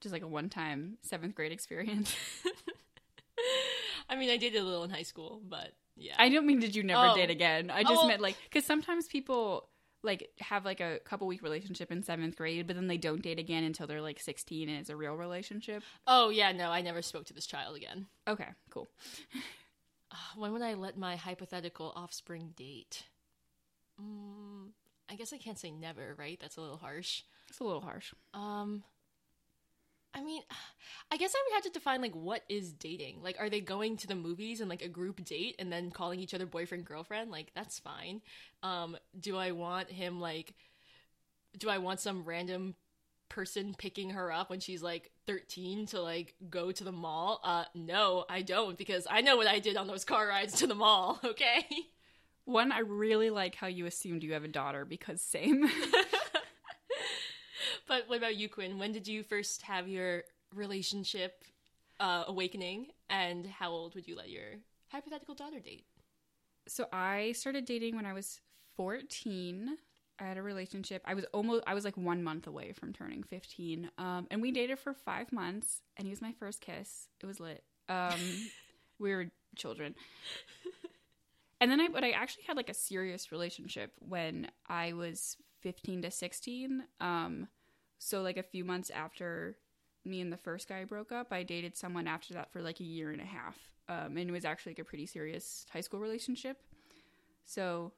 [0.00, 2.14] just like a one time seventh grade experience?
[4.08, 6.14] I mean, I dated a little in high school, but yeah.
[6.18, 7.14] I don't mean did you never Oh.
[7.14, 7.70] date again.
[7.70, 8.08] I oh, just Oh.
[8.08, 9.68] meant like because sometimes people
[10.02, 13.38] like have like a couple week relationship in seventh grade, but then they don't date
[13.38, 15.82] again until they're like sixteen and it's a real relationship.
[16.06, 18.06] oh, yeah, no, I never spoke to this child again.
[18.28, 18.88] Okay, cool.
[20.36, 23.04] When would I let my hypothetical offspring date?
[24.00, 24.70] Mm,
[25.08, 26.36] I guess I can't say never, right?
[26.40, 27.22] That's a little harsh.
[27.48, 28.12] It's a little harsh.
[28.34, 28.82] Um,
[30.14, 30.42] I mean,
[31.10, 33.22] I guess I would have to define like what is dating.
[33.22, 36.20] Like, are they going to the movies and like a group date and then calling
[36.20, 37.30] each other boyfriend girlfriend?
[37.30, 38.20] Like, that's fine.
[38.62, 40.54] Um, do I want him like?
[41.58, 42.74] Do I want some random
[43.28, 47.40] person picking her up when she's like 13 to like go to the mall?
[47.44, 50.66] Uh, no, I don't because I know what I did on those car rides to
[50.66, 51.20] the mall.
[51.24, 51.66] Okay.
[52.44, 55.70] One, I really like how you assumed you have a daughter because same.
[57.90, 58.78] But what about you, Quinn?
[58.78, 60.22] When did you first have your
[60.54, 61.42] relationship
[61.98, 64.44] uh, awakening, and how old would you let your
[64.92, 65.86] hypothetical daughter date?
[66.68, 68.40] so I started dating when I was
[68.76, 69.76] fourteen.
[70.20, 71.02] I had a relationship.
[71.04, 73.90] I was almost I was like one month away from turning fifteen.
[73.98, 77.08] Um, and we dated for five months, and he was my first kiss.
[77.20, 77.64] It was lit.
[77.88, 78.20] Um,
[79.00, 79.26] we were
[79.56, 79.96] children.
[81.60, 86.02] And then I, but I actually had like a serious relationship when I was 15
[86.02, 86.84] to 16.
[87.00, 87.48] Um,
[88.02, 89.56] so like a few months after
[90.04, 92.84] me and the first guy broke up, I dated someone after that for like a
[92.84, 93.56] year and a half.
[93.88, 96.56] Um, and it was actually like a pretty serious high school relationship.
[97.44, 97.92] So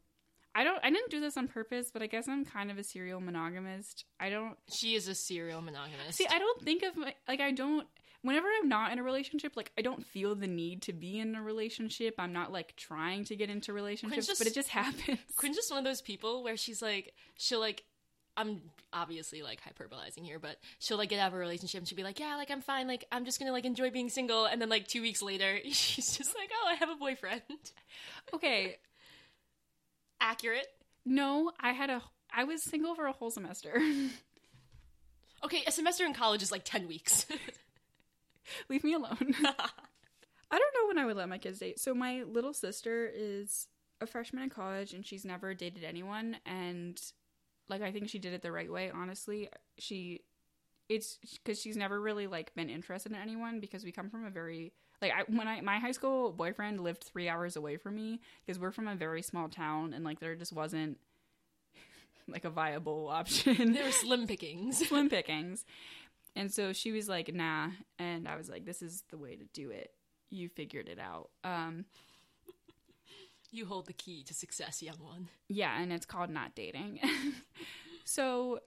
[0.55, 2.83] I don't, I didn't do this on purpose, but I guess I'm kind of a
[2.83, 4.05] serial monogamist.
[4.19, 6.19] I don't, She is a serial monogamist.
[6.19, 7.87] See, I don't think of my like I don't
[8.23, 11.35] whenever I'm not in a relationship, like I don't feel the need to be in
[11.35, 12.15] a relationship.
[12.19, 15.19] I'm not like trying to get into relationships, just- but it just happens.
[15.37, 17.85] Quinn's just one of those people where she's like, she'll like,
[18.37, 18.62] I'm
[18.93, 22.03] obviously like hyperbolizing here, but she'll like get out of a relationship and she'll be
[22.05, 24.68] like, yeah, like I'm fine, like I'm just gonna like enjoy being single, and then
[24.68, 27.43] like two weeks later, she's just like, oh, I have a boyfriend.
[28.35, 28.76] Okay,
[30.20, 30.66] Accurate.
[31.05, 32.03] no, I had a
[32.35, 33.80] I was single for a whole semester.
[35.45, 37.26] Okay, a semester in college is like ten weeks.
[38.68, 39.35] Leave me alone.
[39.45, 41.80] I don't know when I would let my kids date.
[41.80, 43.66] So my little sister is
[44.01, 47.01] a freshman in college and she's never dated anyone and
[47.69, 49.49] like I think she did it the right way, honestly.
[49.79, 50.23] She
[50.89, 54.31] it's cuz she's never really like been interested in anyone because we come from a
[54.31, 58.21] very like I when I my high school boyfriend lived 3 hours away from me
[58.45, 60.99] because we're from a very small town and like there just wasn't
[62.29, 64.79] like a viable option there were slim pickings.
[64.89, 65.65] slim pickings.
[66.35, 67.69] And so she was like, nah.
[67.99, 69.93] And I was like, this is the way to do it.
[70.31, 71.29] You figured it out.
[71.45, 71.85] Um,
[73.53, 75.29] You hold the key to success, young one.
[75.49, 76.99] yeah, and it's called not dating.
[78.05, 78.59] so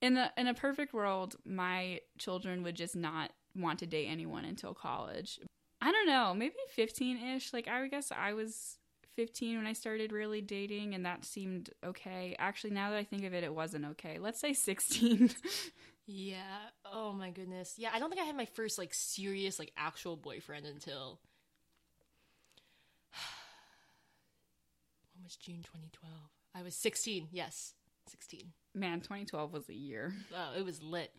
[0.00, 4.44] in the in a perfect world, my children would just not want to date anyone
[4.44, 5.38] until college.
[5.80, 7.52] I don't know, maybe 15-ish.
[7.52, 8.78] Like I guess I was
[9.16, 12.36] 15 when I started really dating and that seemed okay.
[12.38, 14.18] Actually, now that I think of it, it wasn't okay.
[14.18, 15.30] Let's say 16.
[16.04, 16.42] Yeah.
[16.84, 17.74] Oh my goodness.
[17.78, 21.20] Yeah, I don't think I had my first like serious like actual boyfriend until
[25.22, 26.12] when was June 2012?
[26.56, 27.28] I was 16.
[27.30, 27.74] Yes,
[28.08, 28.52] 16.
[28.74, 30.12] Man, 2012 was a year.
[30.34, 31.12] Oh, it was lit.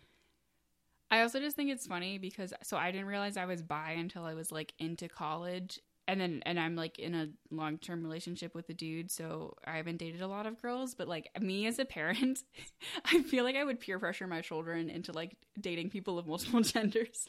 [1.10, 4.26] I also just think it's funny because so I didn't realize I was bi until
[4.26, 8.54] I was like into college and then and I'm like in a long term relationship
[8.54, 10.96] with a dude, so I haven't dated a lot of girls.
[10.96, 12.40] But like me as a parent,
[13.06, 16.62] I feel like I would peer pressure my children into like dating people of multiple
[16.62, 17.26] genders.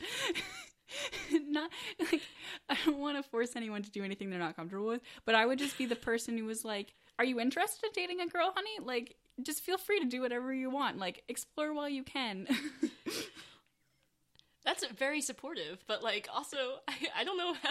[1.48, 1.70] not
[2.00, 2.22] like
[2.68, 5.46] I don't want to force anyone to do anything they're not comfortable with, but I
[5.46, 8.52] would just be the person who was like, "Are you interested in dating a girl,
[8.54, 8.78] honey?
[8.84, 10.98] Like, just feel free to do whatever you want.
[10.98, 12.46] Like, explore while you can."
[14.64, 16.56] That's very supportive, but like also,
[16.88, 17.54] I, I don't know.
[17.62, 17.70] How,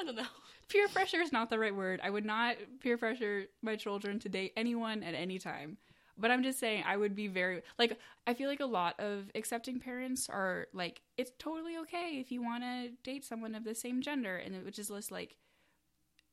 [0.00, 0.26] I don't know.
[0.68, 2.00] peer pressure is not the right word.
[2.02, 5.76] I would not peer pressure my children to date anyone at any time.
[6.20, 7.98] But I'm just saying, I would be very like.
[8.26, 12.42] I feel like a lot of accepting parents are like, it's totally okay if you
[12.42, 15.36] want to date someone of the same gender, and which is just like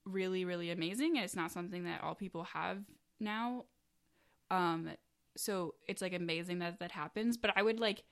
[0.06, 1.16] really, really amazing.
[1.16, 2.80] And it's not something that all people have
[3.20, 3.66] now.
[4.52, 4.90] Um,
[5.36, 7.38] so it's like amazing that that happens.
[7.38, 8.04] But I would like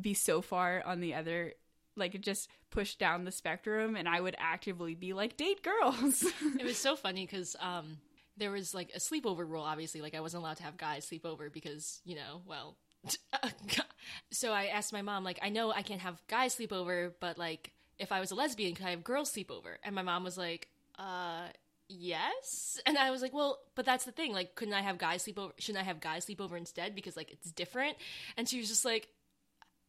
[0.00, 1.54] be so far on the other
[1.96, 6.24] like just push down the spectrum and I would actively be like date girls.
[6.58, 7.98] it was so funny because um,
[8.36, 9.62] there was like a sleepover rule.
[9.62, 12.76] Obviously, like I wasn't allowed to have guys sleep over because you know, well.
[14.32, 17.38] so I asked my mom, like, I know I can't have guys sleep over, but
[17.38, 17.70] like,
[18.00, 19.78] if I was a lesbian, could I have girls sleep over?
[19.84, 20.68] And my mom was like,
[20.98, 21.46] uh,
[21.88, 22.80] yes.
[22.86, 24.32] And I was like, well, but that's the thing.
[24.32, 25.52] Like, couldn't I have guys sleep over?
[25.58, 27.96] Shouldn't I have guys sleep over instead because like it's different?
[28.36, 29.08] And she was just like,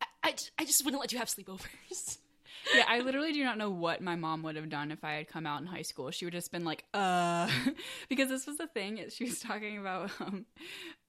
[0.02, 2.18] I, I, I just wouldn't let you have sleepovers.
[2.74, 5.28] yeah, I literally do not know what my mom would have done if I had
[5.28, 6.11] come out in high school.
[6.11, 7.49] She would have just been like, uh,
[8.09, 9.03] because this was the thing.
[9.09, 10.45] She was talking about, um,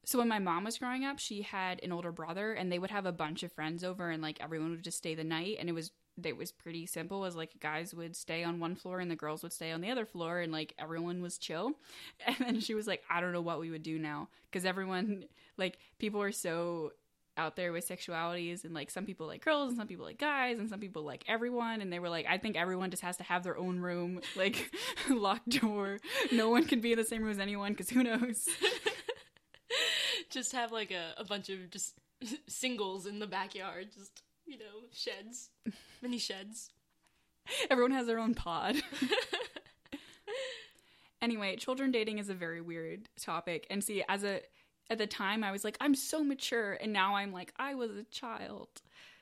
[0.05, 2.91] so when my mom was growing up, she had an older brother and they would
[2.91, 5.57] have a bunch of friends over and like everyone would just stay the night.
[5.61, 5.91] And it was,
[6.25, 9.43] it was pretty simple as like guys would stay on one floor and the girls
[9.43, 11.73] would stay on the other floor and like everyone was chill.
[12.27, 15.25] And then she was like, I don't know what we would do now because everyone,
[15.57, 16.93] like, people are so
[17.39, 20.59] out there with sexualities and like some people like girls and some people like guys
[20.59, 23.23] and some people like everyone and they were like i think everyone just has to
[23.23, 24.71] have their own room like
[25.11, 25.99] locked door.
[26.33, 28.49] No one can be in the same room as anyone because who knows?
[30.31, 31.95] Just have like a, a bunch of just
[32.47, 35.49] singles in the backyard, just you know, sheds,
[36.03, 36.71] mini sheds.
[37.71, 38.77] everyone has their own pod.
[41.21, 44.41] Anyway children dating is a very weird topic and see as a
[44.91, 47.91] at the time i was like i'm so mature and now i'm like i was
[47.93, 48.69] a child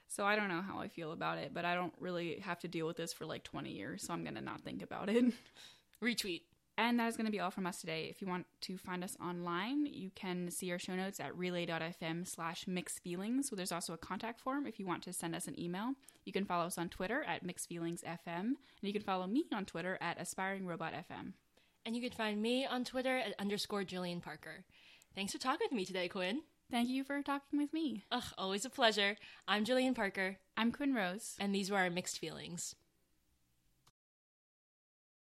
[0.08, 2.68] so i don't know how i feel about it but i don't really have to
[2.68, 5.24] deal with this for like 20 years so i'm gonna not think about it
[6.02, 6.42] Retweet.
[6.78, 8.08] And that is going to be all from us today.
[8.10, 12.26] If you want to find us online, you can see our show notes at relay.fm
[12.26, 13.48] slash mixed feelings.
[13.48, 15.92] So there's also a contact form if you want to send us an email.
[16.26, 19.46] You can follow us on Twitter at mixed feelings FM, and you can follow me
[19.54, 21.32] on Twitter at aspiring robot FM.
[21.86, 24.64] And you can find me on Twitter at underscore Jillian Parker.
[25.16, 26.42] Thanks for talking with me today, Quinn.
[26.70, 28.04] Thank you for talking with me.
[28.12, 29.16] Ugh, always a pleasure.
[29.48, 31.36] I'm Jillian Parker, I'm Quinn Rose.
[31.40, 32.74] and these were our mixed feelings.